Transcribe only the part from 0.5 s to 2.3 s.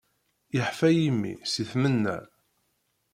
Iḥfa yimi, si tmenna.